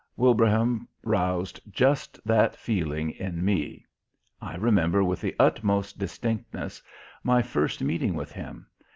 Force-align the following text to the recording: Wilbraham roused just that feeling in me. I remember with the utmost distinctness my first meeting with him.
Wilbraham 0.17 0.87
roused 1.03 1.59
just 1.69 2.19
that 2.25 2.55
feeling 2.55 3.11
in 3.11 3.45
me. 3.45 3.85
I 4.41 4.55
remember 4.55 5.03
with 5.03 5.21
the 5.21 5.35
utmost 5.37 5.99
distinctness 5.99 6.81
my 7.23 7.43
first 7.43 7.83
meeting 7.83 8.15
with 8.15 8.31
him. 8.31 8.65